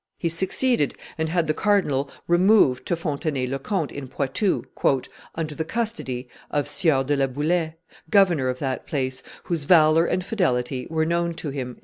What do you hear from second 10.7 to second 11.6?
were known to